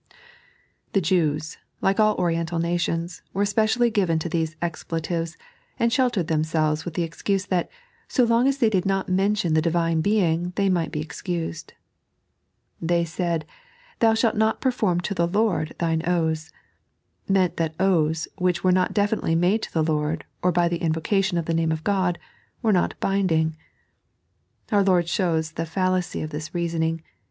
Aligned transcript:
The 0.93 1.01
Jews, 1.01 1.59
like 1.79 1.99
all 1.99 2.15
Oriental 2.15 2.57
nations, 2.57 3.21
were 3.33 3.43
especially 3.43 3.91
given 3.91 4.17
to 4.17 4.29
these 4.29 4.55
expletives, 4.59 5.37
and 5.77 5.93
sheltered 5.93 6.25
themselves 6.25 6.85
with 6.85 6.95
the 6.95 7.03
excuse 7.03 7.45
that, 7.45 7.69
so 8.07 8.23
long 8.23 8.47
as 8.47 8.57
they 8.57 8.69
did 8.71 8.83
not 8.83 9.09
mention 9.09 9.53
the 9.53 9.61
Divine 9.61 10.01
Being, 10.01 10.53
they 10.55 10.69
might 10.69 10.91
be 10.91 11.01
excused. 11.01 11.73
They 12.81 13.05
said, 13.05 13.45
"Thou 13.99 14.15
shalt 14.15 14.39
perform 14.59 15.01
to 15.01 15.23
ike 15.23 15.33
Lord 15.35 15.75
thine 15.77 16.01
oaths" 16.07 16.51
meant 17.37 17.57
that 17.57 17.75
oaths 17.79 18.27
which 18.39 18.63
were 18.63 18.71
not 18.71 18.95
definitely 18.95 19.35
made 19.35 19.61
to 19.61 19.71
the 19.71 19.83
Lord, 19.83 20.25
or 20.41 20.51
by 20.51 20.67
the 20.67 20.79
invocation 20.81 21.37
of 21.37 21.45
the 21.45 21.53
name 21.53 21.71
of 21.71 21.83
God, 21.83 22.17
were 22.63 22.73
not 22.73 22.99
binding. 22.99 23.55
Our 24.71 24.81
Lord 24.83 25.07
shows 25.07 25.51
the 25.51 25.67
fallacy 25.67 26.23
of 26.23 26.31
this 26.31 26.55
reasoning. 26.55 27.03